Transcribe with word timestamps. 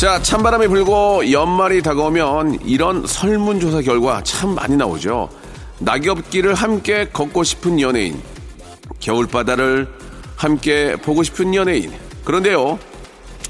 자 0.00 0.18
찬바람이 0.22 0.68
불고 0.68 1.30
연말이 1.30 1.82
다가오면 1.82 2.60
이런 2.64 3.06
설문조사 3.06 3.82
결과 3.82 4.22
참 4.22 4.54
많이 4.54 4.74
나오죠 4.74 5.28
낙엽길을 5.80 6.54
함께 6.54 7.10
걷고 7.12 7.44
싶은 7.44 7.78
연예인 7.82 8.18
겨울바다를 8.98 9.86
함께 10.36 10.96
보고 10.96 11.22
싶은 11.22 11.54
연예인 11.54 11.92
그런데요 12.24 12.78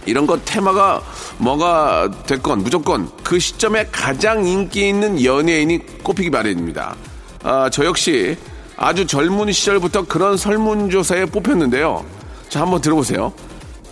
이런 0.06 0.26
것 0.26 0.44
테마가 0.44 1.00
뭐가 1.38 2.10
됐건 2.26 2.64
무조건 2.64 3.08
그 3.22 3.38
시점에 3.38 3.86
가장 3.92 4.44
인기 4.44 4.88
있는 4.88 5.22
연예인이 5.22 6.02
꼽히기 6.02 6.30
마련입니다. 6.30 6.96
아, 7.44 7.70
저 7.70 7.84
역시 7.84 8.36
아주 8.76 9.06
젊은 9.06 9.52
시절부터 9.52 10.06
그런 10.06 10.36
설문조사에 10.36 11.26
뽑혔는데요. 11.26 12.04
자, 12.48 12.62
한번 12.62 12.80
들어보세요. 12.80 13.32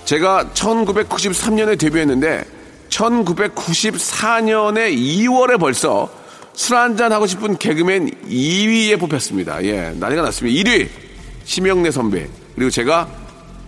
제가 0.08 0.52
1993년에 0.54 1.78
데뷔했는데 1.78 2.42
1994년에 2.88 4.96
2월에 4.96 5.58
벌써 5.58 6.08
술 6.54 6.76
한잔 6.76 7.12
하고 7.12 7.26
싶은 7.26 7.56
개그맨 7.56 8.10
2위에 8.28 8.98
뽑혔습니다. 8.98 9.62
예, 9.64 9.94
난리가 9.96 10.22
났습니다. 10.22 10.70
1위 10.70 10.88
심영래 11.44 11.90
선배 11.90 12.28
그리고 12.54 12.70
제가 12.70 13.08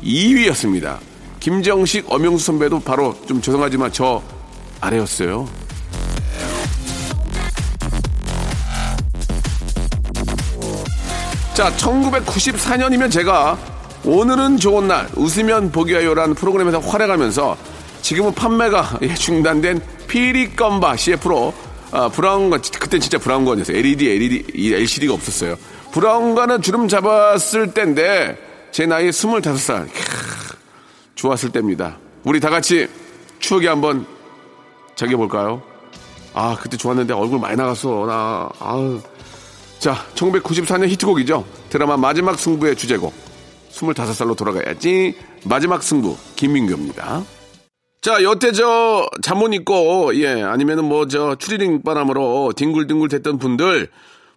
2위였습니다. 0.03 0.99
김정식, 1.39 2.11
엄영수 2.11 2.47
선배도 2.47 2.81
바로 2.81 3.17
좀 3.27 3.41
죄송하지만 3.41 3.93
저 3.93 4.23
아래였어요. 4.81 5.49
자, 11.55 11.71
1994년이면 11.77 13.11
제가 13.11 13.59
오늘은 14.05 14.57
좋은 14.57 14.89
날, 14.89 15.09
웃으면 15.15 15.73
보기와요라는 15.73 16.35
프로그램에서 16.35 16.79
활약하면서 16.79 17.57
지금은 18.03 18.35
판매가 18.35 18.99
예, 19.03 19.15
중단된 19.15 19.81
피리껌바 20.09 20.97
CF로 20.97 21.55
아, 21.93 22.09
브라운관, 22.09 22.63
그때 22.79 22.99
진짜 22.99 23.19
브라운관이었어요. 23.19 23.77
LED, 23.77 24.11
LED, 24.11 24.75
LCD가 24.75 25.13
없었어요. 25.15 25.57
브라운관은 25.93 26.63
주름 26.63 26.87
잡았을 26.87 27.75
때인데 27.75 28.39
제 28.71 28.87
나이 28.87 29.11
25살. 29.11 29.89
좋았을 31.17 31.51
때입니다. 31.51 31.99
우리 32.25 32.39
다 32.39 32.49
같이 32.49 32.89
추억에 33.41 33.67
한번 33.67 34.07
자겨 34.95 35.17
볼까요? 35.17 35.63
아, 36.33 36.57
그때 36.61 36.77
좋았는데 36.77 37.13
얼굴 37.13 37.41
많이 37.41 37.57
나갔어. 37.57 38.07
나, 38.07 38.49
아우. 38.61 39.01
자, 39.81 39.97
1994년 40.15 40.89
히트곡이죠. 40.89 41.45
드라마 41.71 41.97
마지막 41.97 42.39
승부의 42.39 42.77
주제곡. 42.77 43.13
25살로 43.73 44.37
돌아가야지. 44.37 45.17
마지막 45.45 45.83
승부. 45.83 46.17
김민규입니다. 46.37 47.25
자, 48.01 48.23
여태 48.23 48.51
저, 48.53 49.07
잠못 49.23 49.53
입고, 49.53 50.13
예, 50.15 50.43
아니면은 50.43 50.87
뭐, 50.87 51.07
저, 51.07 51.35
추리닝 51.35 51.83
바람으로 51.83 52.55
뒹굴뒹굴 52.57 53.09
됐던 53.11 53.39
분들, 53.39 53.89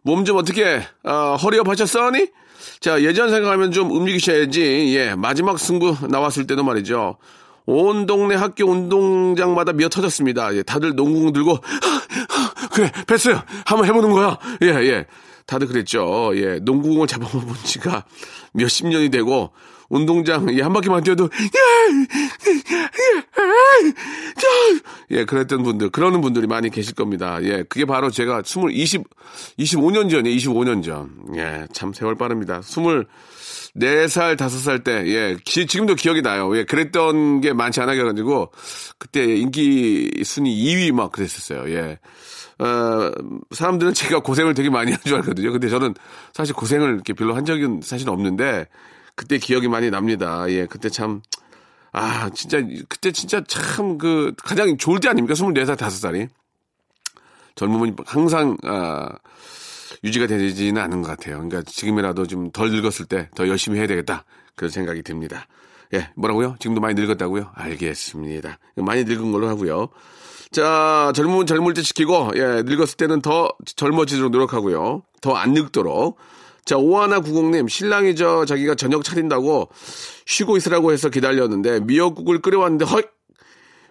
몸 0.02 0.26
좀 0.26 0.36
어떻게, 0.38 0.82
어, 1.06 1.38
허리업 1.42 1.70
하셨어니? 1.70 2.28
자, 2.82 3.02
예전 3.02 3.30
생각하면 3.30 3.72
좀 3.72 3.90
움직이셔야지, 3.92 4.94
예, 4.98 5.16
마지막 5.16 5.58
승부 5.60 5.96
나왔을 6.10 6.46
때도 6.46 6.64
말이죠. 6.64 7.16
온 7.66 8.06
동네 8.06 8.36
학교 8.36 8.66
운동장마다 8.66 9.72
미어 9.72 9.88
터졌습니다. 9.88 10.54
예, 10.56 10.64
다들 10.64 10.96
농구공 10.96 11.32
들고, 11.32 11.58
그래, 12.74 12.92
패스! 13.08 13.34
한번 13.66 13.88
해보는 13.88 14.12
거야. 14.12 14.38
예, 14.62 14.68
예. 14.68 15.06
다들 15.46 15.68
그랬죠. 15.68 16.32
예, 16.36 16.60
농구공을 16.62 17.08
잡아본 17.08 17.56
지가 17.64 18.04
몇십 18.54 18.88
년이 18.88 19.10
되고, 19.10 19.52
운동장, 19.94 20.52
예, 20.58 20.62
한 20.64 20.74
바퀴만 20.74 21.04
뛰어도, 21.04 21.30
예, 25.12 25.26
그랬던 25.26 25.64
분들, 25.64 25.90
그러는 25.92 26.22
분들이 26.22 26.48
많이 26.48 26.70
계실 26.70 26.96
겁니다. 26.96 27.38
예, 27.44 27.64
그게 27.70 27.86
바로 27.86 28.10
제가 28.10 28.42
20, 28.44 28.72
20, 28.72 29.04
25년 29.60 30.10
전이에요, 30.10 30.36
25년 30.38 30.84
전. 30.84 31.12
예, 31.36 31.68
참 31.74 31.94
세월 31.94 32.16
빠릅니다. 32.16 32.62
24살, 32.62 34.36
5살 34.36 34.84
때, 34.84 35.04
예, 35.08 35.38
기, 35.46 35.68
지금도 35.68 35.96
기억이 35.96 36.22
나요. 36.24 36.56
예, 36.58 36.64
그랬던 36.66 37.42
게 37.42 37.54
많지 37.54 37.80
않아 37.82 37.96
가지고, 37.96 38.52
그때 38.98 39.24
인기 39.36 40.24
순위 40.26 40.56
2위 40.56 40.92
막 40.92 41.12
그랬었어요. 41.12 41.70
예. 41.72 42.00
어, 42.60 43.12
사람들은 43.52 43.94
제가 43.94 44.22
고생을 44.22 44.54
되게 44.54 44.70
많이 44.70 44.92
한 44.92 45.00
줄 45.04 45.16
알거든요. 45.18 45.52
근데 45.52 45.70
저는 45.70 45.94
사실 46.34 46.56
고생을 46.56 46.94
이렇게 46.94 47.14
별로 47.14 47.36
한 47.36 47.46
적은 47.46 47.82
사실 47.84 48.10
없는데, 48.10 48.68
그때 49.16 49.38
기억이 49.38 49.68
많이 49.68 49.90
납니다. 49.90 50.46
예, 50.50 50.66
그때 50.66 50.90
참, 50.90 51.22
아, 51.92 52.30
진짜, 52.32 52.60
그때 52.90 53.12
진짜 53.12 53.44
참 53.48 53.98
그, 53.98 54.34
가장 54.44 54.78
좋을 54.78 55.00
때 55.00 55.10
아닙니까? 55.10 55.34
24살, 55.36 55.76
5살이. 55.78 56.30
젊음은 57.56 57.96
항상, 58.06 58.58
아, 58.64 59.10
유지가 60.04 60.28
되지는 60.28 60.82
않은 60.82 61.02
것 61.02 61.10
같아요. 61.10 61.36
그러니까 61.36 61.62
지금이라도 61.64 62.26
좀 62.28 62.52
덜 62.52 62.72
늙었을 62.72 63.06
때 63.06 63.30
더 63.36 63.48
열심히 63.48 63.78
해야 63.80 63.88
되겠다. 63.88 64.26
그런 64.56 64.70
생각이 64.72 65.02
듭니다. 65.04 65.48
예, 65.94 66.10
뭐라고요? 66.16 66.56
지금도 66.60 66.82
많이 66.82 67.00
늙었다고요? 67.00 67.52
알겠습니다. 67.54 68.58
많이 68.78 69.04
늙은 69.04 69.32
걸로 69.32 69.48
하고요. 69.48 69.90
자, 70.52 71.12
젊으면 71.16 71.46
젊을 71.46 71.74
때 71.74 71.82
지키고, 71.82 72.32
예, 72.36 72.64
늙었을 72.64 72.98
때는 72.98 73.22
더 73.22 73.50
젊어지도록 73.76 74.32
노력하고요. 74.32 75.04
더 75.22 75.36
안 75.36 75.54
늙도록. 75.54 76.18
자, 76.66 76.78
오하나 76.78 77.20
구공님, 77.20 77.68
신랑이 77.68 78.16
저 78.16 78.46
자기가 78.46 78.76
저녁 78.76 79.04
차린다고 79.04 79.70
쉬고 80.26 80.58
있으라고 80.58 80.92
해서 80.92 81.10
기다렸는데 81.10 81.82
미역국을 81.82 82.42
끓여왔는데 82.42 82.86
헐, 82.86 83.10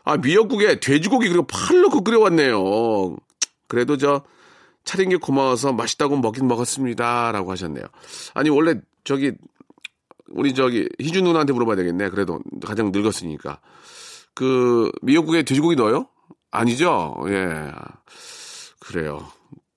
아 0.05 0.17
미역국에 0.17 0.81
돼지고기 0.81 1.29
그리고 1.29 1.47
팔 1.47 1.81
넣고 1.83 2.03
끓여왔네요. 2.03 3.17
그래도 3.69 3.97
저 3.97 4.23
차린 4.85 5.11
게 5.11 5.17
고마워서 5.17 5.73
맛있다고 5.73 6.17
먹긴 6.17 6.49
먹었습니다 6.49 7.33
라고 7.33 7.51
하셨네요. 7.53 7.85
아니 8.35 8.51
원래 8.51 8.81
저기 9.05 9.33
우리 10.29 10.55
저기 10.55 10.89
희준 10.99 11.25
누나한테 11.25 11.53
물어봐야 11.53 11.77
되겠네. 11.77 12.09
그래도 12.09 12.41
가장 12.65 12.91
늙었으니까 12.91 13.61
그 14.35 14.91
미역국에 15.03 15.43
돼지고기 15.43 15.77
넣어요? 15.77 16.09
아니죠? 16.51 17.17
예, 17.29 17.71
그래요. 18.81 19.27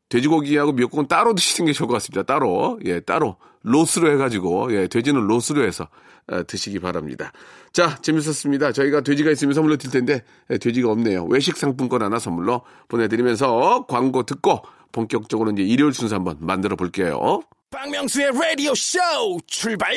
돼지고기하고 0.09 0.73
미역국은 0.73 1.07
따로 1.07 1.33
드시는 1.33 1.67
게 1.67 1.73
좋을 1.73 1.87
것 1.87 1.93
같습니다. 1.95 2.23
따로. 2.23 2.79
예, 2.85 2.99
따로. 2.99 3.37
로스로 3.63 4.11
해가지고, 4.11 4.73
예, 4.75 4.87
돼지는 4.87 5.21
로스로 5.21 5.65
해서 5.65 5.87
에, 6.31 6.43
드시기 6.43 6.79
바랍니다. 6.79 7.31
자, 7.73 7.97
재밌었습니다. 8.01 8.71
저희가 8.71 9.01
돼지가 9.01 9.31
있으면 9.31 9.53
선물로 9.53 9.77
드릴 9.77 9.91
텐데, 9.91 10.23
예, 10.51 10.57
돼지가 10.57 10.91
없네요. 10.91 11.25
외식 11.25 11.57
상품권 11.57 12.03
하나 12.03 12.19
선물로 12.19 12.61
보내드리면서 12.87 13.85
광고 13.87 14.23
듣고 14.23 14.61
본격적으로 14.91 15.51
이제 15.51 15.63
일요일 15.63 15.93
순서 15.93 16.15
한번 16.15 16.37
만들어 16.39 16.75
볼게요. 16.75 17.41
박명수의 17.71 18.31
라디오 18.39 18.73
쇼 18.73 18.99
출발! 19.47 19.93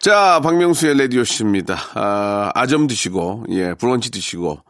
자, 0.00 0.40
박명수의 0.42 0.98
라디오씨입니다. 0.98 1.76
아, 1.94 2.52
아점 2.54 2.86
드시고, 2.86 3.46
예, 3.48 3.74
브런치 3.74 4.10
드시고, 4.10 4.60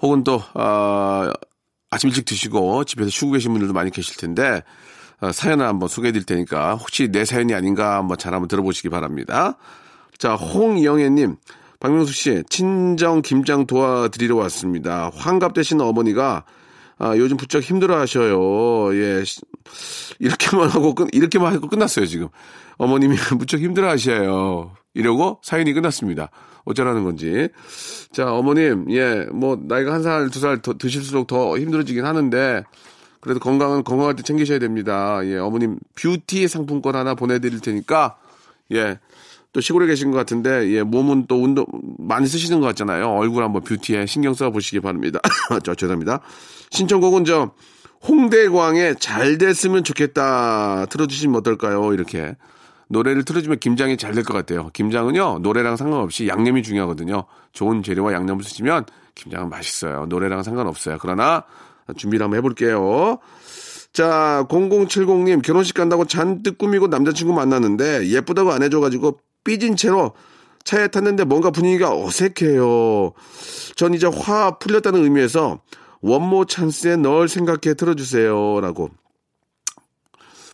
혹은 0.00 0.24
또, 0.24 0.42
아, 0.54 1.30
아침 1.92 2.08
일찍 2.08 2.24
드시고 2.24 2.84
집에서 2.84 3.10
쉬고 3.10 3.32
계신 3.32 3.52
분들도 3.52 3.74
많이 3.74 3.90
계실 3.90 4.16
텐데 4.16 4.62
어, 5.20 5.30
사연을 5.30 5.66
한번 5.66 5.88
소개해 5.88 6.10
드릴 6.10 6.24
테니까 6.24 6.74
혹시 6.74 7.08
내 7.12 7.24
사연이 7.26 7.54
아닌가 7.54 7.96
한번 7.96 8.16
잘 8.16 8.32
한번 8.32 8.48
들어보시기 8.48 8.88
바랍니다. 8.88 9.58
자, 10.16 10.34
홍영애님, 10.34 11.36
박명수 11.80 12.12
씨, 12.12 12.42
친정 12.48 13.20
김장 13.22 13.66
도와드리러 13.66 14.36
왔습니다. 14.36 15.10
환갑 15.14 15.52
되신 15.52 15.80
어머니가 15.80 16.44
아, 16.98 17.16
요즘 17.16 17.36
부쩍 17.36 17.62
힘들어 17.62 17.98
하셔요. 17.98 18.94
예. 18.94 19.22
이렇게만 20.18 20.70
하고, 20.70 20.94
끝, 20.94 21.08
이렇게만 21.12 21.52
하고 21.52 21.68
끝났어요, 21.68 22.06
지금. 22.06 22.28
어머님이 22.78 23.16
무척 23.38 23.60
힘들어 23.60 23.88
하셔요. 23.88 24.72
이러고 24.94 25.40
사연이 25.42 25.72
끝났습니다. 25.72 26.30
어쩌라는 26.64 27.04
건지. 27.04 27.48
자, 28.12 28.32
어머님, 28.32 28.86
예, 28.90 29.26
뭐, 29.32 29.58
나이가 29.60 29.92
한 29.92 30.02
살, 30.02 30.30
두살더 30.30 30.78
드실수록 30.78 31.26
더 31.26 31.58
힘들어지긴 31.58 32.04
하는데, 32.04 32.62
그래도 33.20 33.40
건강은 33.40 33.84
건강할 33.84 34.16
때 34.16 34.22
챙기셔야 34.22 34.58
됩니다. 34.58 35.20
예, 35.24 35.38
어머님, 35.38 35.78
뷰티 35.96 36.46
상품권 36.48 36.94
하나 36.94 37.14
보내드릴 37.14 37.60
테니까, 37.60 38.16
예, 38.72 38.98
또 39.52 39.60
시골에 39.60 39.86
계신 39.86 40.10
것 40.10 40.18
같은데, 40.18 40.70
예, 40.72 40.82
몸은 40.82 41.26
또 41.26 41.42
운동 41.42 41.66
많이 41.98 42.26
쓰시는 42.26 42.60
것 42.60 42.66
같잖아요. 42.68 43.08
얼굴 43.08 43.42
한번 43.42 43.62
뷰티에 43.62 44.06
신경 44.06 44.34
써 44.34 44.50
보시기 44.50 44.80
바랍니다. 44.80 45.20
저, 45.64 45.74
죄송합니다. 45.74 46.20
신청곡은 46.70 47.24
저, 47.24 47.52
홍대광의 48.06 48.96
잘 48.98 49.38
됐으면 49.38 49.84
좋겠다 49.84 50.86
틀어주시면 50.86 51.36
어떨까요? 51.36 51.92
이렇게. 51.92 52.36
노래를 52.92 53.24
틀어주면 53.24 53.58
김장이 53.58 53.96
잘 53.96 54.12
될 54.14 54.22
것 54.22 54.34
같아요. 54.34 54.68
김장은요, 54.74 55.38
노래랑 55.40 55.76
상관없이 55.76 56.28
양념이 56.28 56.62
중요하거든요. 56.62 57.24
좋은 57.52 57.82
재료와 57.82 58.12
양념을 58.12 58.44
쓰시면 58.44 58.84
김장은 59.14 59.48
맛있어요. 59.48 60.06
노래랑 60.06 60.42
상관없어요. 60.42 60.98
그러나 61.00 61.44
준비를 61.96 62.24
한번 62.24 62.36
해볼게요. 62.38 63.18
자, 63.92 64.46
0070님, 64.48 65.42
결혼식 65.42 65.74
간다고 65.74 66.04
잔뜩 66.06 66.58
꾸미고 66.58 66.86
남자친구 66.88 67.32
만났는데 67.32 68.08
예쁘다고 68.08 68.52
안 68.52 68.62
해줘가지고 68.62 69.18
삐진 69.44 69.76
채로 69.76 70.12
차에 70.64 70.88
탔는데 70.88 71.24
뭔가 71.24 71.50
분위기가 71.50 71.94
어색해요. 71.94 73.12
전 73.74 73.94
이제 73.94 74.06
화 74.06 74.58
풀렸다는 74.58 75.02
의미에서 75.02 75.60
원모 76.02 76.44
찬스에 76.46 76.96
널 76.96 77.28
생각해 77.28 77.74
들어주세요. 77.74 78.60
라고 78.60 78.90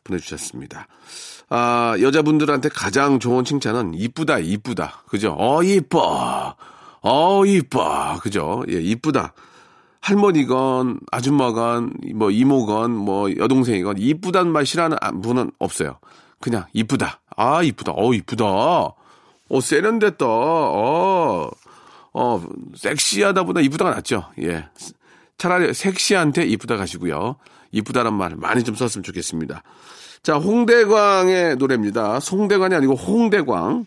보내주셨습니다. 0.05 0.87
아, 1.51 1.97
여자분들한테 2.01 2.69
가장 2.69 3.19
좋은 3.19 3.45
칭찬은 3.45 3.95
이쁘다, 3.95 4.39
이쁘다. 4.39 5.03
그죠? 5.09 5.35
어, 5.39 5.63
이뻐. 5.63 6.55
어, 7.01 7.47
이뻐. 7.47 8.19
그죠? 8.21 8.65
예, 8.69 8.75
이쁘다. 8.81 9.33
할머니건, 10.01 11.01
아줌마건, 11.11 11.95
뭐, 12.15 12.31
이모건, 12.31 12.93
뭐, 12.93 13.35
여동생이건, 13.35 13.97
이쁘단 13.99 14.51
말 14.53 14.67
싫어하는 14.67 14.99
분은 15.23 15.53
없어요. 15.59 15.99
그냥, 16.41 16.67
이쁘다. 16.73 17.21
아, 17.37 17.63
이쁘다. 17.63 17.93
어, 17.97 18.13
이쁘다. 18.13 18.45
어, 18.45 19.61
세련됐다. 19.61 20.27
어, 20.27 21.51
어, 22.13 22.45
섹시하다보다 22.77 23.61
이쁘다가 23.61 23.91
낫죠. 23.93 24.25
예. 24.43 24.69
차라리 25.39 25.73
섹시한테 25.73 26.45
이쁘다 26.45 26.77
가시고요. 26.77 27.37
이쁘다란 27.71 28.15
말 28.15 28.35
많이 28.37 28.65
좀 28.65 28.75
썼으면 28.75 29.03
좋겠습니다. 29.05 29.63
자, 30.23 30.37
홍대광의 30.37 31.57
노래입니다. 31.57 32.21
송대광이 32.21 32.75
아니고 32.75 32.95
홍대광. 32.95 33.87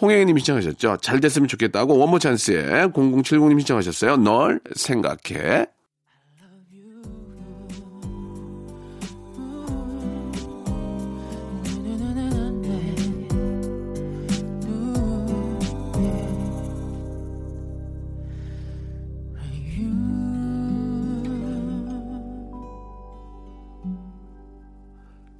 홍혜님이 0.00 0.40
신청하셨죠. 0.40 0.98
잘 1.00 1.20
됐으면 1.20 1.46
좋겠다고 1.48 1.96
원모 1.96 2.18
찬스에 2.18 2.86
0070님 2.88 3.60
신청하셨어요. 3.60 4.16
널 4.16 4.60
생각해. 4.74 5.66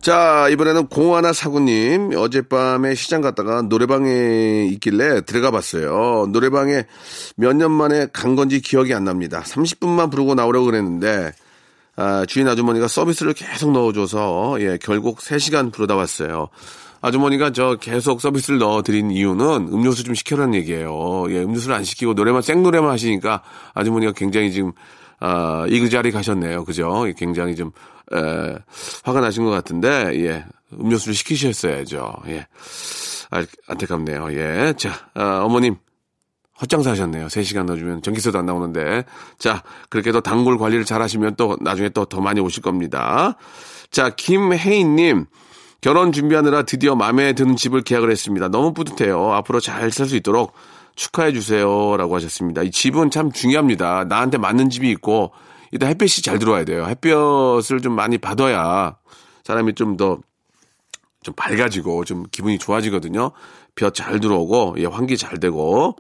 자, 0.03 0.49
이번에는 0.51 0.89
공하나 0.89 1.33
사구님. 1.33 2.11
어젯밤에 2.17 2.97
시장 2.97 3.21
갔다가 3.21 3.63
노래방에 3.63 4.65
있길래 4.73 5.21
들어가 5.21 5.53
봤어요. 5.53 6.27
노래방에 6.33 6.87
몇 7.37 7.53
년 7.55 7.71
만에 7.71 8.09
간 8.13 8.35
건지 8.35 8.61
기억이 8.61 8.93
안 8.95 9.05
납니다. 9.05 9.43
30분만 9.47 10.11
부르고 10.11 10.35
나오려고 10.35 10.67
그랬는데, 10.67 11.31
아, 11.95 12.27
주인 12.27 12.49
아주머니가 12.49 12.89
서비스를 12.89 13.33
계속 13.35 13.71
넣어줘서, 13.71 14.57
예, 14.61 14.77
결국 14.83 15.21
3시간 15.21 15.73
부르다 15.73 15.95
왔어요. 15.95 16.49
아주머니가 17.01 17.53
저 17.53 17.77
계속 17.81 18.21
서비스를 18.21 18.59
넣어드린 18.59 19.13
이유는 19.13 19.69
음료수 19.73 20.03
좀 20.03 20.15
시켜라는 20.17 20.55
얘기예요. 20.55 21.27
예, 21.29 21.43
음료수를 21.45 21.77
안 21.77 21.85
시키고 21.85 22.15
노래만, 22.15 22.43
생노래만 22.43 22.91
하시니까 22.91 23.43
아주머니가 23.75 24.13
굉장히 24.13 24.51
지금, 24.51 24.73
아, 25.25 25.67
이그자리 25.69 26.11
가셨네요. 26.11 26.65
그죠? 26.65 27.05
굉장히 27.17 27.55
좀 27.55 27.71
에, 28.13 28.19
화가 29.05 29.21
나신 29.21 29.45
것 29.45 29.51
같은데, 29.51 30.11
예. 30.25 30.45
음료수를 30.73 31.15
시키셨어야죠. 31.15 32.13
예. 32.27 32.47
아, 33.31 33.45
안타깝네요. 33.69 34.33
예. 34.33 34.75
자, 34.77 34.91
아, 35.15 35.43
어머님. 35.45 35.77
헛장사 36.61 36.91
하셨네요. 36.91 37.27
3시간 37.27 37.65
넣어주면 37.67 38.03
전기세도 38.03 38.39
안 38.39 38.47
나오는데. 38.47 39.05
자, 39.39 39.63
그렇게 39.91 40.11
도 40.13 40.21
단골 40.21 40.59
관리를 40.59 40.85
잘 40.85 41.01
하시면 41.03 41.37
또 41.37 41.57
나중에 41.61 41.89
또 41.91 42.05
더 42.05 42.21
많이 42.21 42.41
오실 42.41 42.63
겁니다. 42.63 43.37
자, 43.91 44.11
김혜인님. 44.11 45.27
결혼 45.81 46.13
준비하느라 46.13 46.63
드디어 46.63 46.95
마음에 46.95 47.33
드는 47.33 47.57
집을 47.57 47.83
계약을 47.83 48.11
했습니다. 48.11 48.49
너무 48.49 48.73
뿌듯해요. 48.75 49.33
앞으로 49.33 49.61
잘 49.61 49.91
살 49.91 50.07
수 50.07 50.15
있도록 50.17 50.53
축하해 50.95 51.33
주세요. 51.33 51.97
라고 51.97 52.15
하셨습니다. 52.17 52.63
이 52.63 52.71
집은 52.71 53.11
참 53.11 53.33
중요합니다. 53.33 54.05
나한테 54.05 54.39
맞는 54.39 54.71
집이 54.71 54.91
있고, 54.91 55.33
일단 55.71 55.89
햇빛이 55.89 56.23
잘 56.23 56.39
들어와야 56.39 56.65
돼요. 56.65 56.87
햇볕을 56.87 57.81
좀 57.81 57.95
많이 57.95 58.19
받아야 58.19 58.97
사람이 59.45 59.75
좀 59.75 59.97
더 59.97 60.21
좀 61.23 61.35
밝아지고 61.35 62.05
좀 62.05 62.25
기분이 62.31 62.59
좋아지거든요. 62.59 63.31
볕 63.75 63.95
잘 63.95 64.21
들어오고 64.21 64.77
예, 64.79 64.87
환기 64.87 65.17
잘 65.17 65.39
되고 65.41 65.97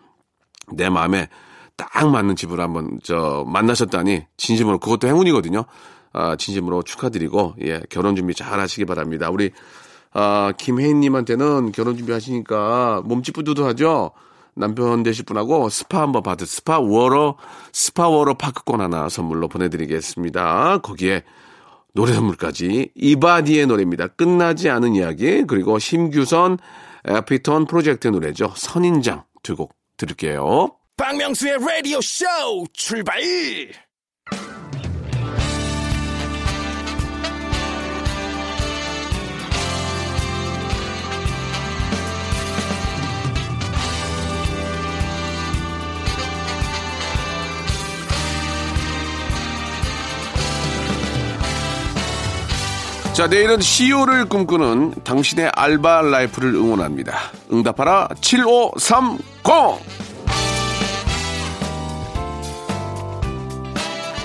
내 0.73 0.91
마음에 0.91 1.29
딱 1.77 2.11
맞는 2.11 2.37
집을 2.37 2.61
한번 2.61 2.99
저 3.03 3.45
만나셨다니 3.47 4.27
진심으로 4.37 4.79
그것도 4.79 5.09
행운이거든요. 5.09 5.65
아, 6.13 6.37
진심으로 6.37 6.83
축하드리고 6.83 7.55
예, 7.63 7.81
결혼 7.89 8.17
준비 8.17 8.35
잘 8.35 8.61
하시기 8.61 8.85
바랍니다. 8.85 9.31
우리 9.31 9.53
아, 10.13 10.53
김혜인 10.59 11.01
님한테는 11.01 11.73
결혼 11.73 11.97
준비 11.97 12.13
하시니까 12.13 13.03
몸 13.05 13.35
찌뿌듯하죠? 13.35 14.11
남편 14.55 15.03
되실 15.03 15.25
분하고 15.25 15.69
스파 15.69 16.03
한번 16.03 16.23
받을 16.23 16.47
스파 16.47 16.79
water 16.79 17.37
스파 17.73 18.09
water 18.09 18.35
park권 18.35 18.81
하나 18.81 19.09
선물로 19.09 19.49
보내드리겠습니다. 19.49 20.79
거기에 20.79 21.23
노래 21.95 22.13
선물까지 22.13 22.91
이바디의 22.95 23.67
노래입니다. 23.67 24.09
끝나지 24.09 24.71
않은 24.71 24.95
이야기 24.95 25.45
그리고 25.47 25.79
심규선 25.79 26.59
에피톤 27.05 27.67
프로젝트 27.67 28.09
노래죠. 28.09 28.53
선인장 28.57 29.25
두 29.43 29.57
곡 29.57 29.75
들을게요. 29.97 30.71
박명수의 30.97 31.59
라디오 31.59 32.01
쇼 32.01 32.25
출발! 32.73 33.21
자, 53.13 53.27
내일은 53.27 53.61
CEO를 53.61 54.25
꿈꾸는 54.25 54.95
당신의 55.05 55.51
알바 55.55 56.01
라이프를 56.01 56.55
응원합니다. 56.55 57.15
응답하라 57.53 58.09
7530! 58.23 60.03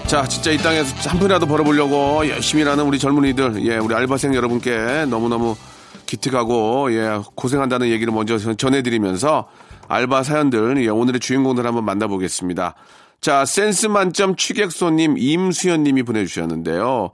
자, 0.08 0.26
진짜 0.26 0.52
이 0.52 0.58
땅에서 0.58 1.10
한 1.10 1.20
푼이라도 1.20 1.48
벌어보려고 1.48 2.30
열심히 2.30 2.62
일하는 2.62 2.86
우리 2.86 2.98
젊은이들, 2.98 3.66
예, 3.66 3.76
우리 3.76 3.94
알바생 3.94 4.34
여러분께 4.34 5.06
너무너무 5.10 5.58
기특하고, 6.06 6.94
예, 6.94 7.20
고생한다는 7.36 7.90
얘기를 7.90 8.14
먼저 8.14 8.38
전해드리면서 8.38 9.50
알바 9.90 10.24
사연들, 10.24 10.82
예, 10.82 10.88
오늘의 10.88 11.20
주인공들 11.20 11.68
한번 11.68 11.84
만나보겠습니다. 11.84 12.76
자, 13.20 13.44
센스 13.44 13.88
만점 13.88 14.38
취객손님 14.38 15.18
임수연님이 15.18 16.04
보내주셨는데요. 16.04 17.12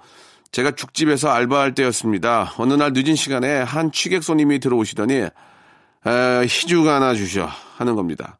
제가 0.53 0.71
죽집에서 0.71 1.29
알바할 1.29 1.73
때였습니다. 1.73 2.53
어느 2.57 2.73
날 2.75 2.93
늦은 2.93 3.15
시간에 3.15 3.61
한 3.61 3.91
취객 3.91 4.23
손님이 4.23 4.59
들어오시더니 4.59 5.13
에, 5.15 6.45
희죽 6.47 6.85
하나 6.85 7.15
주셔 7.15 7.49
하는 7.75 7.95
겁니다. 7.95 8.37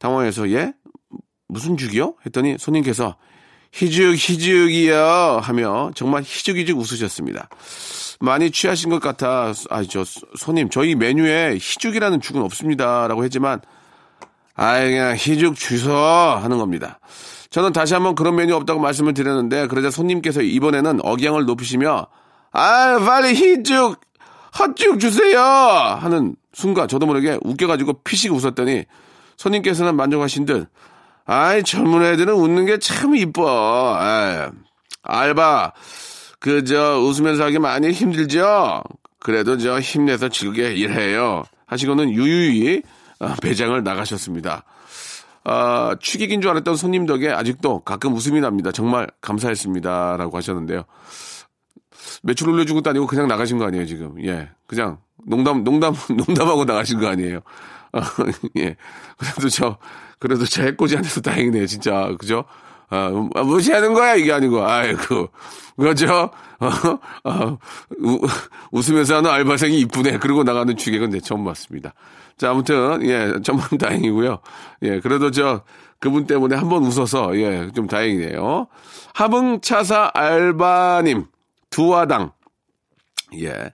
당황해서 0.00 0.50
예? 0.50 0.74
무슨 1.46 1.76
죽이요? 1.76 2.16
했더니 2.26 2.56
손님께서 2.58 3.16
희죽 3.72 4.14
희죽이요 4.14 5.40
하며 5.40 5.92
정말 5.94 6.22
희죽희죽 6.22 6.78
웃으셨습니다. 6.78 7.48
많이 8.18 8.50
취하신 8.50 8.90
것 8.90 9.00
같아 9.00 9.52
아저 9.70 10.04
손님 10.36 10.68
저희 10.68 10.96
메뉴에 10.96 11.54
희죽이라는 11.60 12.20
죽은 12.20 12.42
없습니다라고 12.42 13.22
했지만 13.24 13.60
아 14.54 14.78
그냥 14.80 15.14
희죽 15.16 15.56
주소 15.56 15.92
하는 15.94 16.58
겁니다. 16.58 16.98
저는 17.50 17.72
다시 17.72 17.94
한번 17.94 18.14
그런 18.14 18.36
메뉴 18.36 18.54
없다고 18.54 18.80
말씀을 18.80 19.14
드렸는데 19.14 19.66
그러자 19.66 19.90
손님께서 19.90 20.42
이번에는 20.42 21.00
억양을 21.02 21.44
높이시며 21.44 22.06
아 22.52 22.98
빨리 23.04 23.34
희죽 23.34 24.00
헛죽 24.58 25.00
주세요! 25.00 25.40
하는 25.40 26.36
순간 26.52 26.86
저도 26.88 27.06
모르게 27.06 27.38
웃겨가지고 27.42 28.02
피식 28.04 28.32
웃었더니 28.32 28.84
손님께서는 29.38 29.96
만족하신 29.96 30.44
듯 30.44 30.68
아이 31.24 31.62
젊은 31.62 32.02
애들은 32.04 32.34
웃는 32.34 32.66
게 32.66 32.78
참 32.78 33.14
이뻐. 33.16 33.96
아이, 33.98 34.48
알바 35.02 35.72
그 36.40 36.64
저 36.64 36.98
웃으면서 37.00 37.44
하기 37.44 37.58
많이 37.60 37.92
힘들죠? 37.92 38.82
그래도 39.20 39.56
저 39.56 39.78
힘내서 39.80 40.28
즐겁게 40.28 40.74
일해요. 40.74 41.44
하시고는 41.66 42.10
유유히 42.10 42.82
아, 42.84 43.01
배장을 43.42 43.82
나가셨습니다. 43.82 44.64
아, 45.44 45.96
취객인 46.00 46.40
줄 46.40 46.50
알았던 46.50 46.76
손님 46.76 47.06
덕에 47.06 47.30
아직도 47.30 47.80
가끔 47.80 48.14
웃음이 48.14 48.40
납니다. 48.40 48.70
정말 48.70 49.08
감사했습니다. 49.20 50.16
라고 50.16 50.36
하셨는데요. 50.36 50.84
매출 52.22 52.48
올려준 52.48 52.76
것도 52.76 52.90
아니고 52.90 53.06
그냥 53.06 53.28
나가신 53.28 53.58
거 53.58 53.66
아니에요, 53.66 53.86
지금. 53.86 54.24
예. 54.24 54.50
그냥 54.66 54.98
농담, 55.26 55.64
농담, 55.64 55.94
농담하고 56.16 56.64
나가신 56.64 57.00
거 57.00 57.08
아니에요. 57.08 57.40
아, 57.92 58.00
예. 58.58 58.76
그래도 59.16 59.48
저, 59.48 59.78
그래도 60.18 60.44
저 60.44 60.62
해코지 60.62 60.96
안 60.96 61.04
해서 61.04 61.20
다행이네요, 61.20 61.66
진짜. 61.66 62.14
그죠? 62.18 62.44
아, 62.90 63.28
아, 63.34 63.42
무시하는 63.42 63.94
거야? 63.94 64.14
이게 64.14 64.32
아니고. 64.32 64.64
아이고. 64.66 65.28
그죠? 65.76 66.30
어, 66.60 67.30
어, 67.30 67.58
우, 67.98 68.20
웃으면서 68.70 69.16
하는 69.16 69.30
알바생이 69.30 69.80
이쁘네. 69.80 70.18
그러고 70.18 70.44
나가는 70.44 70.76
취객은 70.76 71.10
내 71.10 71.20
처음 71.20 71.44
봤습니다. 71.44 71.94
자, 72.36 72.50
아무튼, 72.50 73.00
예, 73.04 73.32
정말 73.42 73.66
다행이고요. 73.78 74.38
예, 74.82 75.00
그래도 75.00 75.30
저, 75.30 75.62
그분 75.98 76.26
때문에 76.26 76.56
한번 76.56 76.84
웃어서, 76.84 77.36
예, 77.38 77.70
좀 77.74 77.86
다행이네요. 77.86 78.66
하흥차사 79.14 80.10
알바님, 80.14 81.26
두화당. 81.70 82.32
예. 83.40 83.72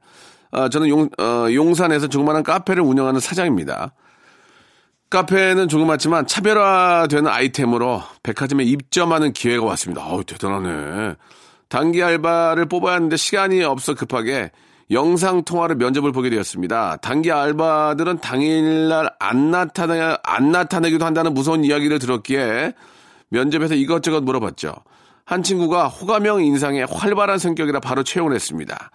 아, 0.51 0.69
저는 0.69 0.89
용, 0.89 1.09
어, 1.19 1.47
용산에서 1.53 2.09
조그마한 2.09 2.43
카페를 2.43 2.83
운영하는 2.83 3.21
사장입니다. 3.21 3.93
카페는 5.11 5.69
조그맣지만 5.69 6.27
차별화되는 6.27 7.31
아이템으로 7.31 8.03
백화점에 8.23 8.65
입점하는 8.65 9.33
기회가 9.33 9.65
왔습니다. 9.65 10.05
어우, 10.07 10.25
대단하네. 10.25 11.15
단기 11.69 12.03
알바를 12.03 12.67
뽑아야 12.67 12.97
하는데 12.97 13.17
시간이 13.17 13.63
없어 13.63 13.95
급하게 13.95 14.51
영상 14.91 15.45
통화로 15.45 15.77
면접을 15.77 16.13
보게 16.13 16.31
되었습니다. 16.31 16.97
단기 16.97 17.31
알바들은 17.31 18.21
당일날 18.21 19.11
안 19.19 19.51
나타나 19.51 20.19
안 20.23 20.51
나타내기도 20.51 21.05
한다는 21.05 21.35
무서운 21.35 21.65
이야기를 21.65 21.99
들었기에 21.99 22.73
면접에서 23.29 23.75
이것저것 23.75 24.23
물어봤죠. 24.23 24.75
한 25.25 25.43
친구가 25.43 25.89
호감형 25.89 26.43
인상에 26.43 26.85
활발한 26.85 27.39
성격이라 27.39 27.81
바로 27.81 28.03
채용을 28.03 28.35
했습니다. 28.35 28.91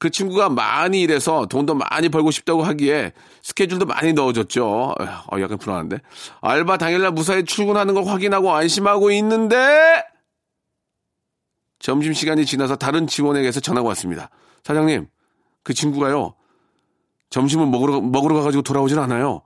그 0.00 0.08
친구가 0.08 0.48
많이 0.48 1.02
일해서 1.02 1.44
돈도 1.44 1.74
많이 1.74 2.08
벌고 2.08 2.30
싶다고 2.30 2.62
하기에 2.62 3.12
스케줄도 3.42 3.84
많이 3.84 4.14
넣어줬죠. 4.14 4.66
어, 4.66 5.40
약간 5.40 5.58
불안한데. 5.58 5.98
알바 6.40 6.78
당일날 6.78 7.12
무사히 7.12 7.44
출근하는 7.44 7.92
걸 7.92 8.06
확인하고 8.06 8.50
안심하고 8.50 9.10
있는데 9.12 10.02
점심시간이 11.80 12.46
지나서 12.46 12.76
다른 12.76 13.06
직원에게서 13.06 13.60
전화가 13.60 13.86
왔습니다. 13.88 14.30
사장님, 14.64 15.06
그 15.62 15.74
친구가요. 15.74 16.34
점심을 17.28 17.66
먹으러, 17.66 18.00
먹으러 18.00 18.36
가가지고 18.36 18.62
돌아오질 18.62 18.98
않아요. 19.00 19.42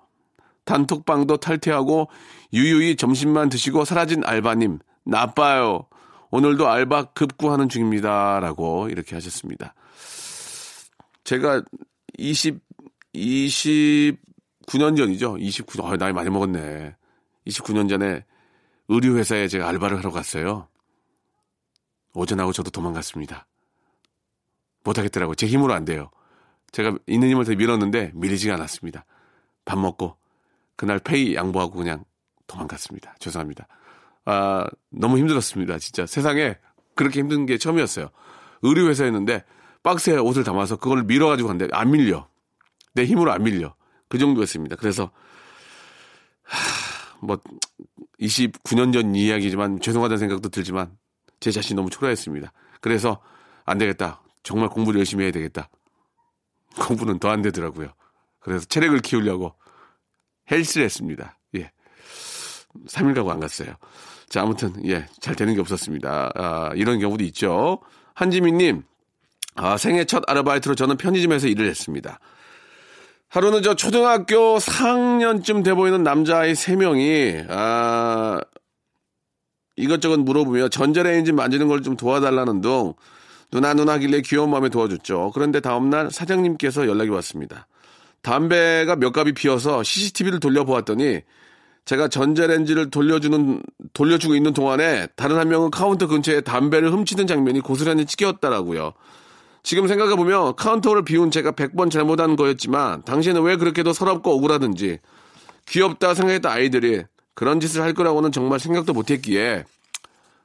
단톡방도 0.66 1.38
탈퇴하고 1.38 2.08
유유히 2.52 2.94
점심만 2.94 3.48
드시고 3.48 3.84
사라진 3.84 4.22
알바님, 4.24 4.78
나빠요. 5.04 5.88
오늘도 6.30 6.68
알바 6.68 7.06
급구하는 7.06 7.68
중입니다. 7.68 8.38
라고 8.38 8.88
이렇게 8.88 9.16
하셨습니다. 9.16 9.74
제가 11.24 11.62
20, 12.18 12.60
29년 13.14 14.96
전이죠. 14.96 15.34
29년, 15.34 15.84
아, 15.84 15.96
나이 15.96 16.12
많이 16.12 16.30
먹었네. 16.30 16.96
29년 17.46 17.88
전에 17.88 18.24
의류회사에 18.88 19.48
제가 19.48 19.68
알바를 19.68 19.98
하러 19.98 20.10
갔어요. 20.10 20.68
오전하고 22.14 22.52
저도 22.52 22.70
도망갔습니다. 22.70 23.46
못하겠더라고요. 24.84 25.34
제 25.34 25.46
힘으로 25.46 25.72
안 25.72 25.84
돼요. 25.84 26.10
제가 26.72 26.96
있는 27.06 27.42
더 27.44 27.54
밀었는데 27.54 28.12
밀리지가 28.14 28.54
않았습니다. 28.54 29.04
밥 29.64 29.78
먹고 29.78 30.16
그날 30.76 30.98
페이 30.98 31.34
양보하고 31.34 31.72
그냥 31.74 32.04
도망갔습니다. 32.46 33.14
죄송합니다. 33.18 33.66
아, 34.26 34.66
너무 34.90 35.18
힘들었습니다. 35.18 35.78
진짜 35.78 36.06
세상에 36.06 36.56
그렇게 36.94 37.20
힘든 37.20 37.46
게 37.46 37.58
처음이었어요. 37.58 38.10
의류회사였는데 38.62 39.44
박스에 39.84 40.16
옷을 40.16 40.42
담아서 40.42 40.76
그걸 40.76 41.04
밀어가지고 41.04 41.46
갔는데 41.48 41.76
안 41.76 41.92
밀려. 41.92 42.26
내 42.94 43.04
힘으로 43.04 43.30
안 43.32 43.44
밀려. 43.44 43.76
그 44.08 44.18
정도였습니다. 44.18 44.76
그래서 44.76 45.10
하, 46.42 47.18
뭐 47.20 47.38
29년 48.20 48.92
전 48.92 49.14
이야기지만 49.14 49.80
죄송하다는 49.80 50.18
생각도 50.18 50.48
들지만 50.48 50.96
제 51.38 51.50
자신이 51.50 51.76
너무 51.76 51.90
초라했습니다. 51.90 52.52
그래서 52.80 53.20
안 53.64 53.78
되겠다. 53.78 54.22
정말 54.42 54.68
공부를 54.70 54.98
열심히 54.98 55.24
해야 55.24 55.32
되겠다. 55.32 55.68
공부는 56.80 57.18
더 57.18 57.28
안 57.28 57.42
되더라고요. 57.42 57.92
그래서 58.40 58.64
체력을 58.66 58.98
키우려고 59.00 59.54
헬스를 60.50 60.84
했습니다. 60.84 61.38
예. 61.56 61.70
3일 62.88 63.14
가고 63.14 63.30
안 63.32 63.40
갔어요. 63.40 63.74
자, 64.28 64.42
아무튼, 64.42 64.74
예, 64.86 65.06
잘 65.20 65.34
되는 65.34 65.54
게 65.54 65.60
없었습니다. 65.60 66.32
아, 66.34 66.70
이런 66.74 66.98
경우도 66.98 67.22
있죠. 67.24 67.80
한지민님, 68.14 68.82
아, 69.54 69.76
생애 69.76 70.04
첫 70.04 70.22
아르바이트로 70.26 70.74
저는 70.74 70.96
편의점에서 70.96 71.46
일을 71.48 71.66
했습니다. 71.68 72.18
하루는 73.28 73.62
저 73.62 73.74
초등학교 73.74 74.58
4학년쯤 74.58 75.64
돼 75.64 75.74
보이는 75.74 76.02
남자아이 76.02 76.52
3명이, 76.52 77.46
아, 77.50 78.40
이것저것 79.76 80.18
물어보며 80.20 80.68
전자레인지 80.68 81.32
만지는 81.32 81.66
걸 81.68 81.82
좀 81.82 81.96
도와달라는 81.96 82.60
둥, 82.60 82.94
누나 83.50 83.74
누나길래 83.74 84.20
귀여운 84.22 84.50
마음에 84.50 84.68
도와줬죠. 84.68 85.32
그런데 85.34 85.60
다음날 85.60 86.10
사장님께서 86.10 86.86
연락이 86.88 87.10
왔습니다. 87.10 87.66
담배가 88.22 88.96
몇 88.96 89.12
갑이 89.12 89.32
피어서 89.34 89.82
CCTV를 89.82 90.40
돌려보았더니 90.40 91.20
제가 91.84 92.08
전자레인지를 92.08 92.90
돌려주는 92.90 93.62
돌려주고 93.92 94.34
있는 94.34 94.52
동안에 94.54 95.08
다른 95.16 95.36
한 95.36 95.48
명은 95.48 95.70
카운터 95.70 96.06
근처에 96.06 96.40
담배를 96.40 96.90
훔치는 96.92 97.26
장면이 97.26 97.60
고스란히 97.60 98.06
찍혔더라고요. 98.06 98.94
지금 99.64 99.88
생각해 99.88 100.14
보면 100.14 100.54
카운터를 100.56 101.04
비운 101.04 101.30
제가 101.30 101.52
100번 101.52 101.90
잘못한 101.90 102.36
거였지만 102.36 103.02
당시엔 103.02 103.42
왜 103.42 103.56
그렇게도 103.56 103.94
서럽고 103.94 104.32
억울하던지 104.34 104.98
귀엽다 105.66 106.14
생각했던 106.14 106.52
아이들이 106.52 107.02
그런 107.34 107.60
짓을 107.60 107.82
할 107.82 107.94
거라고는 107.94 108.30
정말 108.30 108.60
생각도 108.60 108.92
못했기에 108.92 109.64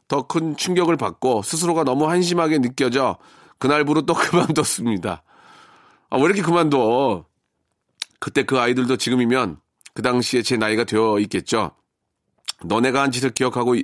더 0.07 0.23
큰 0.23 0.55
충격을 0.55 0.97
받고 0.97 1.43
스스로가 1.43 1.83
너무 1.83 2.09
한심하게 2.09 2.59
느껴져 2.59 3.17
그날부로 3.59 4.03
또 4.03 4.13
그만뒀습니다. 4.15 5.21
아, 6.09 6.17
왜 6.17 6.23
이렇게 6.23 6.41
그만둬? 6.41 7.25
그때 8.19 8.43
그 8.43 8.57
아이들도 8.57 8.97
지금이면 8.97 9.57
그 9.93 10.01
당시에 10.01 10.41
제 10.41 10.57
나이가 10.57 10.85
되어 10.85 11.19
있겠죠. 11.19 11.71
너네가 12.63 13.01
한 13.01 13.11
짓을 13.11 13.29
기억하고 13.31 13.75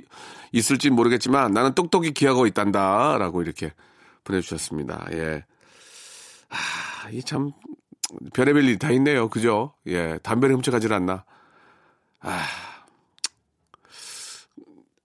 있을지 0.50 0.90
모르겠지만 0.90 1.52
나는 1.52 1.74
똑똑히 1.74 2.12
기억하고 2.12 2.46
있단다. 2.46 3.18
라고 3.18 3.42
이렇게 3.42 3.72
보내주셨습니다. 4.26 5.06
예. 5.12 5.44
아, 6.48 7.08
이 7.10 7.22
참 7.22 7.52
별의별 8.34 8.64
일이 8.64 8.78
다 8.78 8.90
있네요. 8.92 9.28
그죠? 9.28 9.74
예. 9.86 10.18
담배를 10.22 10.54
훔쳐가질 10.56 10.92
않나. 10.92 11.24
아. 12.20 12.46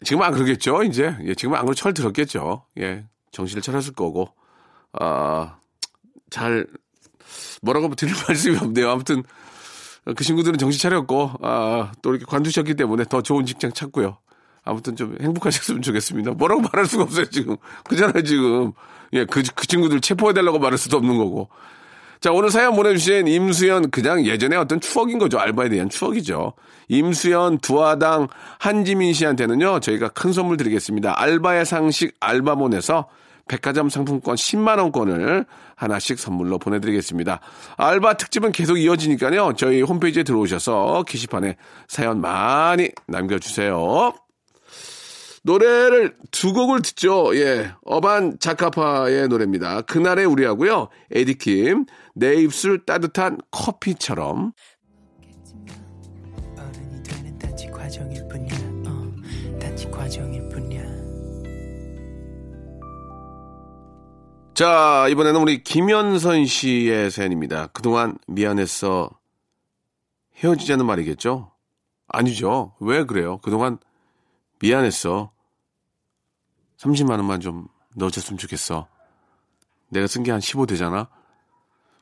지금 0.03 0.23
안 0.23 0.31
그러겠죠, 0.33 0.83
이제. 0.83 1.15
예, 1.25 1.35
지금 1.35 1.53
안 1.53 1.61
그러 1.65 1.75
철 1.75 1.93
들었겠죠. 1.93 2.65
예, 2.79 3.05
정신을 3.31 3.61
차렸을 3.61 3.93
거고. 3.93 4.29
아, 4.93 5.57
잘, 6.31 6.65
뭐라고 7.61 7.93
드릴 7.93 8.15
말씀이 8.27 8.57
없네요. 8.57 8.89
아무튼, 8.89 9.21
그 10.15 10.23
친구들은 10.23 10.57
정신 10.57 10.81
차렸고, 10.81 11.33
아, 11.43 11.91
또 12.01 12.11
이렇게 12.11 12.25
관두셨기 12.25 12.73
때문에 12.75 13.03
더 13.05 13.21
좋은 13.21 13.45
직장 13.45 13.71
찾고요. 13.73 14.17
아무튼 14.63 14.95
좀 14.95 15.17
행복하셨으면 15.19 15.81
좋겠습니다. 15.81 16.31
뭐라고 16.31 16.61
말할 16.61 16.85
수가 16.85 17.03
없어요, 17.03 17.25
지금. 17.25 17.57
그잖아요, 17.87 18.23
지금. 18.23 18.73
예, 19.13 19.25
그, 19.25 19.41
그 19.55 19.67
친구들 19.67 20.01
체포해달라고 20.01 20.59
말할 20.59 20.77
수도 20.77 20.97
없는 20.97 21.17
거고. 21.17 21.49
자, 22.19 22.31
오늘 22.31 22.51
사연 22.51 22.75
보내주신 22.75 23.27
임수연, 23.27 23.89
그냥 23.89 24.23
예전에 24.25 24.55
어떤 24.55 24.79
추억인 24.79 25.17
거죠. 25.17 25.39
알바에 25.39 25.69
대한 25.69 25.89
추억이죠. 25.89 26.53
임수연, 26.87 27.57
두아당, 27.59 28.27
한지민 28.59 29.13
씨한테는요, 29.13 29.79
저희가 29.79 30.09
큰 30.09 30.31
선물 30.31 30.57
드리겠습니다. 30.57 31.19
알바의 31.19 31.65
상식 31.65 32.15
알바몬에서 32.19 33.07
백화점 33.47 33.89
상품권 33.89 34.35
10만원권을 34.35 35.47
하나씩 35.75 36.19
선물로 36.19 36.59
보내드리겠습니다. 36.59 37.39
알바 37.77 38.17
특집은 38.17 38.51
계속 38.51 38.77
이어지니까요, 38.77 39.53
저희 39.57 39.81
홈페이지에 39.81 40.21
들어오셔서 40.21 41.03
게시판에 41.07 41.55
사연 41.87 42.21
많이 42.21 42.91
남겨주세요. 43.07 44.13
노래를 45.43 46.15
두 46.29 46.53
곡을 46.53 46.81
듣죠. 46.81 47.35
예. 47.35 47.71
어반 47.83 48.37
자카파의 48.39 49.27
노래입니다. 49.27 49.81
그날의 49.81 50.25
우리하고요. 50.25 50.89
에디킴, 51.11 51.85
내 52.15 52.35
입술 52.35 52.85
따뜻한 52.85 53.39
커피처럼. 53.49 54.53
자, 64.53 65.07
이번에는 65.09 65.41
우리 65.41 65.63
김현선 65.63 66.45
씨의 66.45 67.09
사연입니다. 67.09 67.67
그동안 67.67 68.19
미안했어. 68.27 69.09
헤어지자는 70.35 70.85
말이겠죠? 70.85 71.51
아니죠. 72.07 72.75
왜 72.79 73.05
그래요? 73.05 73.39
그동안 73.39 73.79
미안했어. 74.61 75.31
30만 76.77 77.11
원만 77.11 77.39
좀 77.39 77.67
넣어줬으면 77.95 78.37
좋겠어. 78.37 78.87
내가 79.89 80.07
쓴 80.07 80.23
게 80.23 80.31
한 80.31 80.39
15 80.39 80.65
되잖아? 80.65 81.09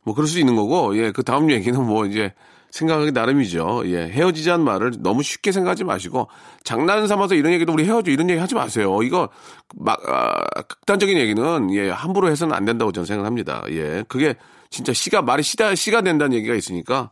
뭐 0.03 0.13
그럴 0.13 0.27
수 0.27 0.39
있는 0.39 0.55
거고, 0.55 0.95
예, 0.97 1.11
그 1.11 1.23
다음 1.23 1.51
얘기는 1.51 1.83
뭐 1.85 2.05
이제 2.05 2.33
생각하기 2.71 3.11
나름이죠. 3.11 3.83
예, 3.85 4.07
헤어지자는 4.09 4.63
말을 4.63 4.91
너무 4.99 5.23
쉽게 5.23 5.51
생각하지 5.51 5.83
마시고, 5.83 6.29
장난 6.63 7.07
삼아서 7.07 7.35
이런 7.35 7.51
얘기도 7.53 7.73
우리 7.73 7.83
헤어져 7.85 8.11
이런 8.11 8.29
얘기 8.29 8.39
하지 8.39 8.55
마세요. 8.55 9.01
이거 9.03 9.29
막, 9.75 9.99
아, 10.07 10.61
극단적인 10.61 11.17
얘기는 11.17 11.73
예, 11.73 11.89
함부로 11.89 12.29
해서는 12.29 12.55
안 12.55 12.65
된다고 12.65 12.91
저는 12.91 13.05
생각합니다. 13.05 13.63
예, 13.71 14.03
그게 14.07 14.35
진짜 14.69 14.93
시가, 14.93 15.21
말이 15.23 15.41
시다, 15.43 15.73
시가 15.75 16.01
된다는 16.01 16.37
얘기가 16.37 16.53
있으니까, 16.53 17.11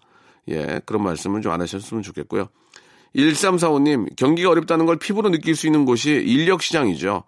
예, 0.50 0.80
그런 0.86 1.04
말씀은 1.04 1.42
좀 1.42 1.52
안 1.52 1.60
하셨으면 1.62 2.04
좋겠고요. 2.04 2.48
1345님, 3.16 4.16
경기가 4.16 4.50
어렵다는 4.50 4.86
걸 4.86 4.98
피부로 4.98 5.30
느낄 5.30 5.56
수 5.56 5.66
있는 5.66 5.86
곳이 5.86 6.12
인력시장이죠. 6.12 7.24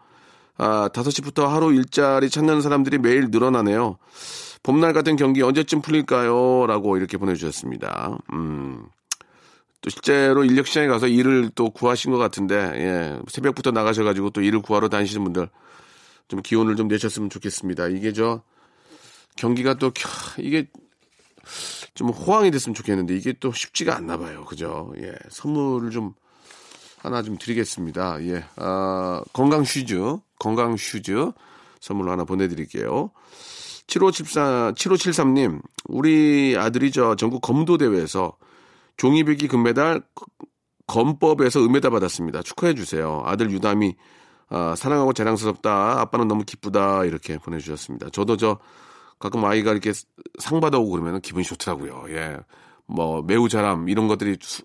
아, 0.58 0.90
5시부터 0.90 1.48
하루 1.48 1.74
일자리 1.74 2.30
찾는 2.30 2.62
사람들이 2.62 2.98
매일 2.98 3.30
늘어나네요. 3.32 3.98
봄날 4.62 4.94
같은 4.94 5.16
경기 5.16 5.42
언제쯤 5.42 5.82
풀릴까요? 5.82 6.68
라고 6.68 6.98
이렇게 6.98 7.18
보내주셨습니다. 7.18 8.18
음. 8.34 8.86
또 9.82 9.90
실제로 9.90 10.44
인력시장에 10.44 10.88
가서 10.88 11.08
일을 11.08 11.52
또 11.56 11.70
구하신 11.70 12.12
것 12.12 12.18
같은데, 12.18 12.56
예. 12.56 13.20
새벽부터 13.30 13.72
나가셔가지고 13.72 14.32
또 14.32 14.42
일을 14.42 14.62
구하러 14.62 14.90
다니시는 14.90 15.24
분들 15.24 15.50
좀 16.28 16.42
기운을 16.42 16.76
좀 16.76 16.90
내셨으면 16.90 17.30
좋겠습니다. 17.30 17.88
이게 17.88 18.12
저, 18.12 18.42
경기가 19.38 19.76
또, 19.76 19.92
이게 20.38 20.68
좀 22.00 22.12
호황이 22.12 22.50
됐으면 22.50 22.74
좋겠는데 22.76 23.14
이게 23.14 23.34
또 23.42 23.52
쉽지가 23.52 23.94
않나 23.94 24.16
봐요. 24.16 24.46
그죠? 24.46 24.94
예. 25.02 25.12
선물을 25.28 25.92
좀 25.92 26.14
하나 26.98 27.22
좀 27.22 27.38
드리겠습니다. 27.38 28.24
예. 28.24 28.46
아, 28.56 29.22
건강 29.34 29.66
슈즈, 29.66 30.16
건강 30.40 30.78
슈즈 30.78 31.34
선물로 31.82 32.10
하나 32.10 32.24
보내드릴게요. 32.24 33.12
7574, 33.88 34.72
7573님, 34.78 35.62
우리 35.90 36.56
아들이 36.58 36.94
저 36.94 37.18
전국 37.18 37.42
검도 37.42 37.78
대회에서 37.78 38.38
종이배기 38.96 39.50
금메달, 39.50 40.02
검법에서 40.88 41.60
은메달 41.66 41.92
받았습니다. 41.92 42.44
축하해 42.44 42.76
주세요. 42.76 43.24
아들 43.26 43.52
유담이 43.52 43.98
아, 44.48 44.74
사랑하고 44.78 45.12
자랑스럽다. 45.12 46.00
아빠는 46.00 46.30
너무 46.30 46.46
기쁘다. 46.46 47.04
이렇게 47.04 47.40
보내주셨습니다. 47.40 48.10
저도 48.12 48.38
저 48.38 48.58
가끔 49.20 49.44
아이가 49.46 49.72
이렇게 49.72 49.92
상 50.40 50.60
받아오고 50.60 50.92
그러면 50.92 51.22
기분이 51.22 51.44
좋더라고요. 51.46 52.06
예. 52.10 52.38
뭐 52.88 53.22
매우 53.22 53.50
잘함 53.50 53.90
이런 53.90 54.08
것들이 54.08 54.38
수, 54.42 54.64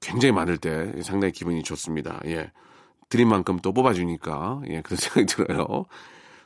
굉장히 0.00 0.32
많을 0.32 0.56
때 0.56 0.92
상당히 1.02 1.32
기분이 1.32 1.62
좋습니다. 1.62 2.20
예. 2.26 2.50
드린 3.08 3.28
만큼 3.28 3.58
또 3.60 3.72
뽑아주니까 3.72 4.62
예 4.68 4.80
그런 4.80 4.96
생각이 4.98 5.26
들어요. 5.26 5.84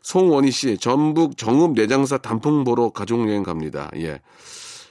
송원희 0.02 0.50
씨 0.50 0.78
전북 0.78 1.36
정읍 1.36 1.72
내장사 1.72 2.18
단풍 2.18 2.64
보러 2.64 2.90
가족 2.90 3.28
여행 3.28 3.42
갑니다. 3.42 3.90
예. 3.96 4.20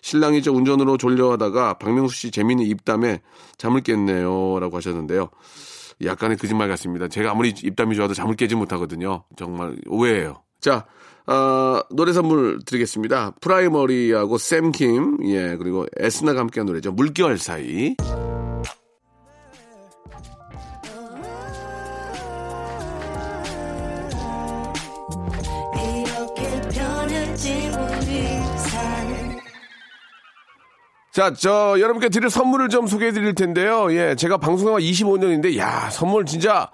신랑이 0.02 0.44
저 0.44 0.52
운전으로 0.52 0.98
졸려하다가 0.98 1.80
박명수 1.80 2.16
씨 2.16 2.32
재미있는 2.32 2.66
입담에 2.68 3.22
잠을 3.58 3.82
깼네요 3.82 4.60
라고 4.60 4.78
하셨는데요. 4.78 5.30
약간의 6.04 6.38
거짓말 6.38 6.68
같습니다. 6.68 7.08
제가 7.08 7.32
아무리 7.32 7.50
입담이 7.50 7.96
좋아도 7.96 8.14
잠을 8.14 8.36
깨지 8.36 8.54
못하거든요. 8.56 9.24
정말 9.36 9.76
오해예요. 9.88 10.44
자, 10.60 10.86
어, 11.28 11.82
노래 11.90 12.14
선물 12.14 12.60
드리겠습니다. 12.66 13.34
프라이머리하고 13.42 14.38
샘킴, 14.38 15.20
예, 15.26 15.56
그리고 15.58 15.86
에스나가 15.98 16.40
함께한 16.42 16.68
노래죠. 16.68 16.92
물결 16.92 17.40
사이. 17.40 17.96
자, 31.12 31.34
저, 31.34 31.78
여러분께 31.80 32.10
드릴 32.10 32.30
선물을 32.30 32.68
좀 32.68 32.88
소개해 32.88 33.14
드릴 33.14 33.34
텐데요. 33.34 33.88
예, 33.94 34.16
제가 34.16 34.38
방송한 34.38 34.82
25년인데, 34.82 35.58
야, 35.58 35.90
선물 35.90 36.26
진짜, 36.26 36.70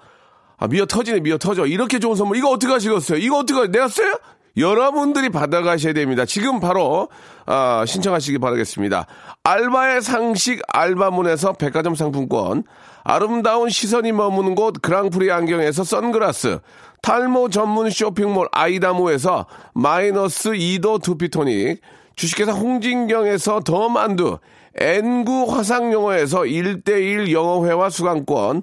아, 0.56 0.66
미어 0.66 0.84
터지네, 0.84 1.20
미어 1.20 1.38
터져. 1.38 1.64
이렇게 1.64 2.00
좋은 2.00 2.16
선물, 2.16 2.38
이거 2.38 2.50
어떻게 2.50 2.72
하시겠어요? 2.72 3.18
이거 3.18 3.38
어떻게, 3.38 3.68
내가 3.68 3.86
써요? 3.86 4.12
여러분들이 4.56 5.30
받아가셔야 5.30 5.92
됩니다. 5.92 6.24
지금 6.24 6.60
바로, 6.60 7.08
아, 7.46 7.84
신청하시기 7.86 8.38
바라겠습니다. 8.38 9.06
알바의 9.44 10.02
상식 10.02 10.62
알바문에서 10.68 11.54
백화점 11.54 11.94
상품권, 11.94 12.64
아름다운 13.04 13.68
시선이 13.68 14.12
머무는 14.12 14.54
곳 14.54 14.80
그랑프리 14.82 15.32
안경에서 15.32 15.84
선글라스, 15.84 16.58
탈모 17.00 17.48
전문 17.48 17.90
쇼핑몰 17.90 18.48
아이다모에서 18.52 19.46
마이너스 19.74 20.50
2도 20.50 21.02
두피토닉, 21.02 21.80
주식회사 22.14 22.52
홍진경에서 22.52 23.60
더 23.60 23.88
만두, 23.88 24.38
N구 24.76 25.46
화상영어에서 25.50 26.42
1대1 26.42 27.32
영어회화 27.32 27.90
수강권, 27.90 28.62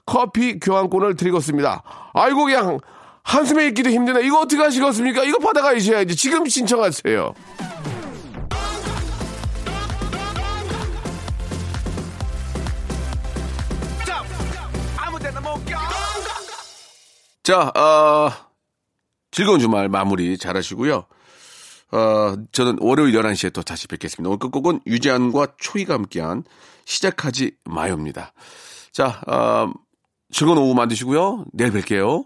커피 0.11 0.59
교환권을 0.59 1.15
드리겠습니다. 1.15 1.83
아이고 2.13 2.43
그냥 2.43 2.79
한숨에 3.23 3.67
읽기도 3.67 3.89
힘드네. 3.89 4.25
이거 4.25 4.41
어떻게 4.41 4.61
하시겠습니까? 4.61 5.23
이거 5.23 5.39
받아가셔야지. 5.39 6.17
지금 6.17 6.45
신청하세요. 6.45 7.33
자, 17.43 17.69
어, 17.69 18.31
즐거운 19.31 19.61
주말 19.61 19.87
마무리 19.87 20.37
잘 20.37 20.57
하시고요. 20.57 21.05
어, 21.93 22.35
저는 22.51 22.79
월요일 22.81 23.13
11시에 23.13 23.53
또 23.53 23.61
다시 23.61 23.87
뵙겠습니다. 23.87 24.27
오늘 24.27 24.39
끝곡은 24.39 24.81
유재한과 24.85 25.53
초이가 25.57 25.93
함께한 25.93 26.43
시작하지 26.83 27.55
마요입니다. 27.63 28.33
자, 28.91 29.21
어, 29.25 29.71
즐거운 30.31 30.57
오후 30.57 30.73
만드시고요. 30.73 31.45
내일 31.53 31.71
뵐게요. 31.71 32.25